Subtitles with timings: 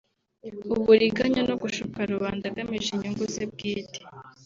[0.75, 3.99] uburiganya no gushuka rubanda agamije inyungu ze bwite